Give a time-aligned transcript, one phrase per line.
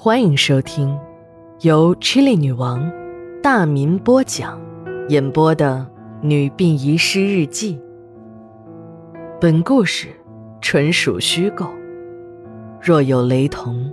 [0.00, 0.96] 欢迎收听
[1.62, 2.88] 由 Chili 女王
[3.42, 4.56] 大民播讲、
[5.08, 5.84] 演播的
[6.24, 7.74] 《女病遗失日记》。
[9.40, 10.06] 本故事
[10.60, 11.66] 纯属虚构，
[12.80, 13.92] 若有雷同，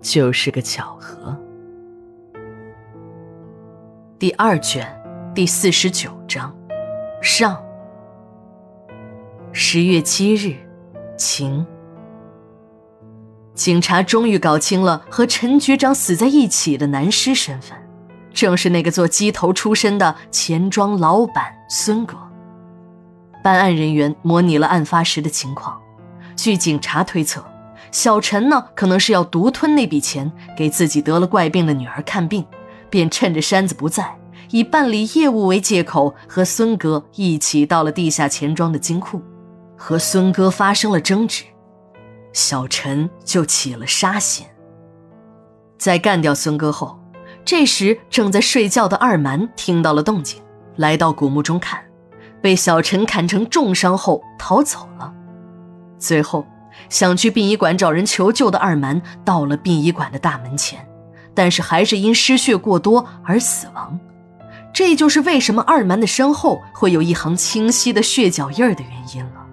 [0.00, 1.38] 就是个巧合。
[4.18, 4.84] 第二卷
[5.36, 6.52] 第四十九章
[7.22, 7.56] 上。
[9.52, 10.56] 十月七日，
[11.16, 11.64] 晴。
[13.58, 17.76] 警察终于搞清了和陈局长死在一起的男尸身份，
[18.32, 22.16] 正是那个做鸡头出身的钱庄老板孙哥。
[23.42, 25.76] 办案人员模拟了案发时的情况，
[26.36, 27.44] 据警察推测，
[27.90, 32.46] 小陈呢可能是要独吞那笔钱，给自己得了怪病的女儿看病，
[32.88, 34.16] 便趁着山子不在，
[34.52, 39.20] 以办理业务为借口，和孙哥一起到了地下钱庄的金库，
[39.76, 41.42] 和孙哥发生了争执。
[42.38, 44.46] 小陈就起了杀心。
[45.76, 46.96] 在干掉孙哥后，
[47.44, 50.40] 这时正在睡觉的二蛮听到了动静，
[50.76, 51.82] 来到古墓中看，
[52.40, 55.12] 被小陈砍成重伤后逃走了。
[55.98, 56.46] 最后
[56.88, 60.88] 想去殡仪馆找人求救的二蛮到了殡仪馆的大门前，
[61.34, 63.98] 但是还是因失血过多而死亡。
[64.72, 69.44] 这就是为什么二蛮的身后会有一行清晰的血脚印的原因了。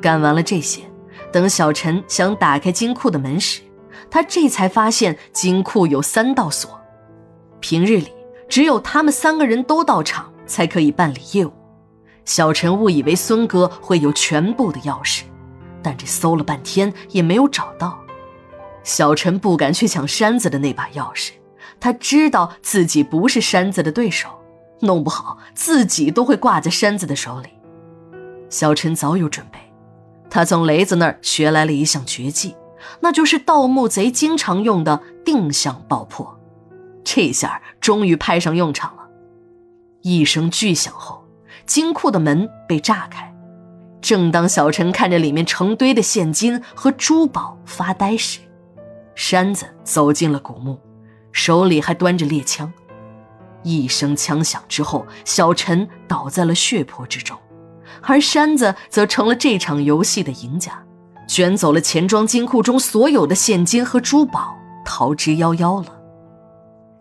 [0.00, 0.82] 干完了这些。
[1.32, 3.60] 等小陈想打开金库的门时，
[4.10, 6.80] 他这才发现金库有三道锁。
[7.60, 8.08] 平日里
[8.48, 11.52] 只有他们三个人都到场才可以办理业务。
[12.24, 15.22] 小陈误以为孙哥会有全部的钥匙，
[15.82, 17.98] 但这搜了半天也没有找到。
[18.82, 21.32] 小陈不敢去抢山子的那把钥匙，
[21.78, 24.28] 他知道自己不是山子的对手，
[24.80, 27.48] 弄不好自己都会挂在山子的手里。
[28.48, 29.58] 小陈早有准备。
[30.30, 32.54] 他从雷子那儿学来了一项绝技，
[33.00, 36.38] 那就是盗墓贼经常用的定向爆破。
[37.02, 39.02] 这下终于派上用场了。
[40.02, 41.24] 一声巨响后，
[41.66, 43.34] 金库的门被炸开。
[44.00, 48.38] 正当小陈看着里面成堆的现金和珠宝发呆时，
[49.14, 50.78] 山子走进了古墓，
[51.32, 52.72] 手里还端着猎枪。
[53.62, 57.36] 一声枪响之后，小陈倒在了血泊之中。
[58.02, 60.82] 而山子则成了这场游戏的赢家，
[61.28, 65.92] 卷走了钱庄金库中所有的现金和珠宝，逃之夭夭了。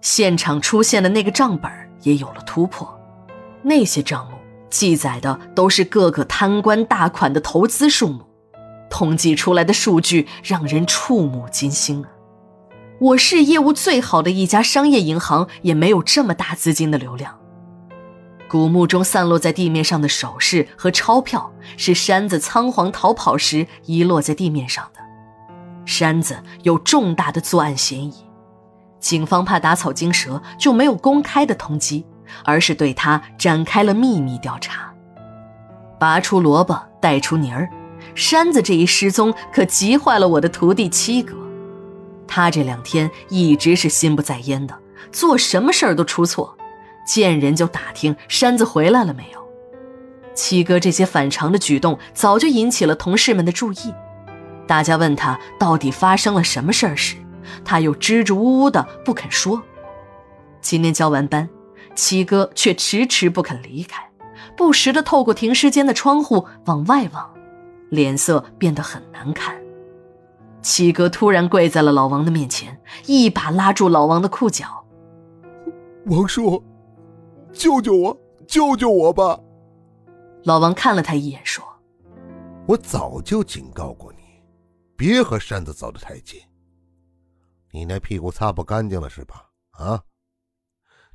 [0.00, 1.70] 现场出现的那个账本
[2.02, 2.98] 也有了突破，
[3.62, 4.32] 那些账目
[4.70, 8.20] 记载的都是各个贪官大款的投资数目，
[8.90, 12.08] 统计出来的数据让人触目惊心啊！
[13.00, 17.38] 我市业务最好的一家商业银行也没有这么大资金的流量。
[18.54, 25.00] 古墓中散落在地面上的首饰和钞票，是山子仓皇逃跑时遗落在地面上的。
[25.84, 28.14] 山子有重大的作案嫌疑，
[29.00, 32.04] 警方怕打草惊蛇，就没有公开的通缉，
[32.44, 34.94] 而是对他展开了秘密调查。
[35.98, 37.68] 拔出萝卜带出泥儿，
[38.14, 41.34] 山子这一失踪可急坏了我的徒弟七哥。
[42.28, 44.78] 他这两天一直是心不在焉的，
[45.10, 46.56] 做什么事儿都出错。
[47.04, 49.44] 见人就打听山子回来了没有。
[50.34, 53.94] 七哥这些反常的举动早就引起了同事们的注意，
[54.66, 57.16] 大家问他到底发生了什么事儿时，
[57.64, 59.62] 他又支支吾吾的不肯说。
[60.60, 61.48] 今天交完班，
[61.94, 64.02] 七哥却迟迟不肯离开，
[64.56, 67.30] 不时的透过停尸间的窗户往外望，
[67.90, 69.54] 脸色变得很难看。
[70.62, 74.84] 七哥突然跪在了老王的面前，一把拉住老王的裤脚
[76.06, 76.60] ：“王叔。”
[77.54, 78.20] 救救我！
[78.46, 79.40] 救救我吧！
[80.44, 81.64] 老王看了他一眼，说
[82.68, 84.42] ：“我早就警告过你，
[84.96, 86.38] 别和扇子走得太近。
[87.70, 89.48] 你那屁股擦不干净了是吧？
[89.70, 90.04] 啊？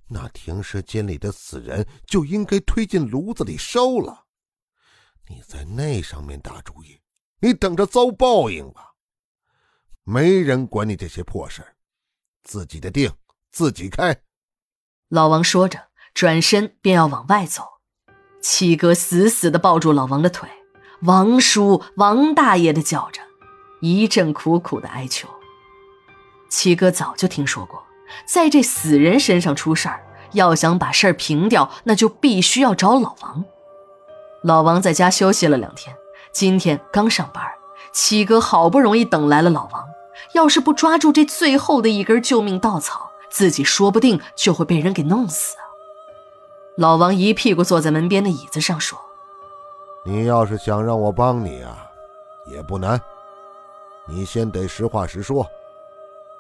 [0.08, 4.26] 那停尸间里的死人就应该推进炉子里烧了。
[5.28, 7.00] 你在那上面打主意，
[7.40, 8.96] 你等着遭报应吧！
[10.04, 11.64] 没人管你这些破事
[12.42, 13.14] 自己的腚
[13.52, 14.20] 自己开。”
[15.10, 15.89] 老王说着。
[16.20, 17.64] 转身便要往外走，
[18.42, 20.50] 七哥死死地抱住老王的腿，
[21.04, 23.22] 王叔、王大爷的叫着，
[23.80, 25.30] 一阵苦苦的哀求。
[26.50, 27.82] 七哥早就听说过，
[28.26, 33.46] 在这死人身上出事儿，要想把事儿平掉，那就必须要找老王。
[34.44, 35.96] 老王在家休息了两天，
[36.34, 37.42] 今天刚上班，
[37.94, 39.86] 七哥好不容易等来了老王，
[40.34, 45.56] 要是不抓住这最后的一根救命稻草，自己说不定就会被人给弄死！
[46.80, 48.98] 老王一屁股坐在门边的椅子上，说
[50.06, 51.86] ：“你要是想让我帮你啊，
[52.46, 52.98] 也不难。
[54.08, 55.46] 你先得实话实说。”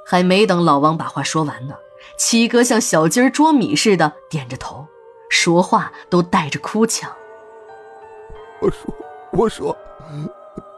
[0.07, 1.75] 还没等老王把话说完呢，
[2.17, 4.87] 七哥像小鸡儿捉米似的点着头，
[5.29, 7.11] 说话都带着哭腔。
[8.61, 8.95] 我说，
[9.33, 9.77] 我说，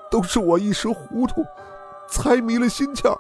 [0.10, 1.46] 都是我一时糊涂，
[2.08, 3.16] 猜迷了心窍，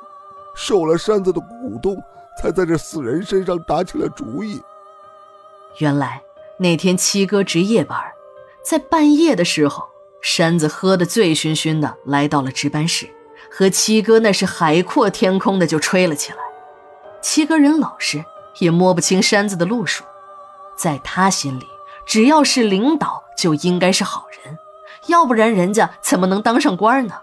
[0.55, 2.01] 受了山子的鼓动，
[2.41, 4.59] 才在这死人身上打起了主意。
[5.77, 6.21] 原来
[6.61, 7.99] 那天七哥值夜班，
[8.63, 9.83] 在半夜的时候，
[10.21, 13.09] 山子喝得醉醺醺的，来到了值班室。
[13.49, 16.37] 和七哥那是海阔天空的就吹了起来。
[17.19, 18.23] 七哥人老实，
[18.59, 20.03] 也摸不清山子的路数，
[20.77, 21.65] 在他心里，
[22.05, 24.55] 只要是领导就应该是好人，
[25.07, 27.15] 要不然人家怎么能当上官呢？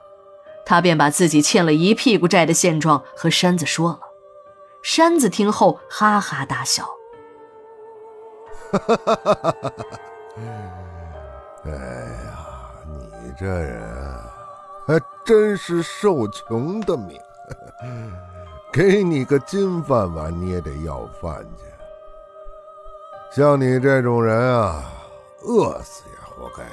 [0.67, 4.01] 他便把自己欠了一屁股债的现状和山子说了。
[4.83, 6.89] 山子听后哈哈大笑：“！
[8.73, 9.55] 哈
[11.65, 12.39] 哎呀，
[13.23, 13.83] 你这人……”
[14.89, 17.21] 还真是受穷的命，
[18.73, 21.65] 给你个金饭碗你也得要饭去。
[23.31, 24.83] 像你这种人啊，
[25.43, 26.65] 饿死也活该。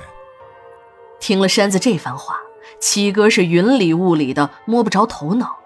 [1.19, 2.37] 听了山子这番话，
[2.79, 5.57] 七哥是云里雾里的，摸不着头脑。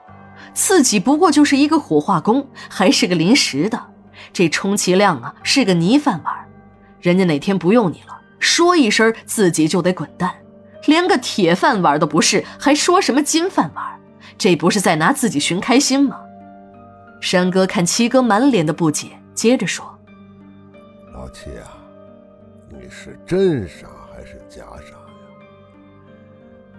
[0.55, 3.91] 自己不过就是一个火化工，还是个临时的，
[4.33, 6.33] 这充其量啊是个泥饭碗。
[7.01, 10.33] 人家哪天不用你了，说一声自己就得滚蛋。
[10.85, 13.85] 连个铁饭碗都不是，还说什么金饭碗？
[14.37, 16.19] 这不是在拿自己寻开心吗？
[17.21, 19.85] 山哥看七哥满脸的不解，接着说
[21.13, 21.67] ：“老七啊，
[22.69, 25.13] 你是真傻还是假傻呀？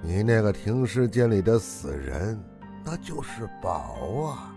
[0.02, 2.42] 你那个停尸间里的死人，
[2.82, 4.50] 那就是宝啊，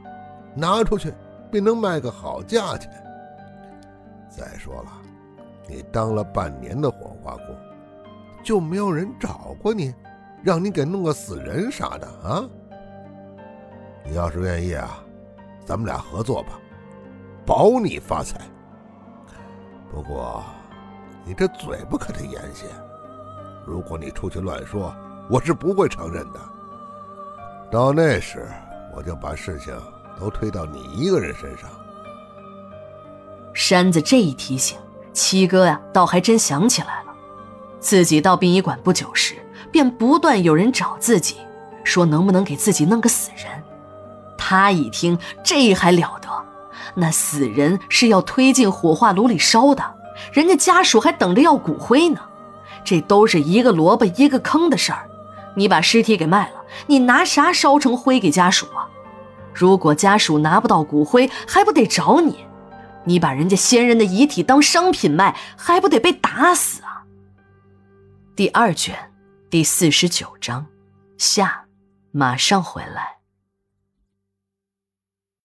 [0.55, 1.13] 拿出去
[1.53, 2.91] 便能卖个好价钱。
[4.27, 4.91] 再说了，
[5.69, 7.55] 你当了半年的火化工。”
[8.43, 9.95] 就没有人找过你，
[10.43, 12.43] 让你给弄个死人啥的啊？
[14.03, 15.01] 你要是愿意啊，
[15.63, 16.59] 咱们俩合作吧，
[17.45, 18.41] 保你发财。
[19.89, 20.43] 不过，
[21.23, 22.65] 你这嘴巴可得严些，
[23.65, 24.93] 如果你出去乱说，
[25.29, 26.39] 我是不会承认的。
[27.71, 28.45] 到那时，
[28.93, 29.73] 我就把事情
[30.19, 31.69] 都推到你一个人身上。
[33.53, 34.77] 山子这一提醒，
[35.13, 37.13] 七哥呀，倒还真想起来了。
[37.79, 39.35] 自己到殡仪馆不久时，
[39.71, 41.37] 便不断有人找自己，
[41.83, 43.63] 说能不能给自己弄个死人。
[44.37, 46.29] 他一听，这还了得？
[46.95, 49.83] 那死人是要推进火化炉里烧的，
[50.31, 52.19] 人家家属还等着要骨灰呢。
[52.83, 55.09] 这都是一个萝卜一个坑的事儿。
[55.55, 58.89] 你把尸体给卖了，你拿啥烧成灰给家属啊？
[59.53, 62.45] 如果家属拿不到骨灰，还不得找你？
[63.05, 67.03] 你把人家先人的遗体当商品卖，还不得被打死啊？
[68.35, 69.11] 第二卷，
[69.49, 70.65] 第四十九章，
[71.17, 71.65] 下，
[72.11, 73.22] 马上回来。